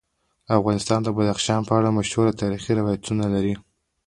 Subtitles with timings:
[0.57, 3.55] افغانستان د بدخشان په اړه مشهور تاریخی روایتونه لري.